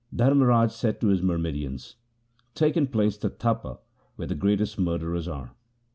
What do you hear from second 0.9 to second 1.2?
to